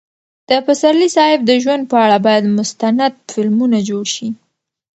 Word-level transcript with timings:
د 0.49 0.51
پسرلي 0.65 1.09
صاحب 1.15 1.39
د 1.45 1.51
ژوند 1.63 1.83
په 1.91 1.97
اړه 2.05 2.17
باید 2.25 2.53
مستند 2.57 3.13
فلمونه 3.31 3.77
جوړ 3.89 4.05
شي. 4.15 4.27